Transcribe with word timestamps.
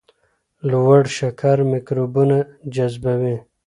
لوړ 0.69 1.03
شکر 1.17 1.57
میکروبونه 1.71 2.37
جذبوي. 2.73 3.35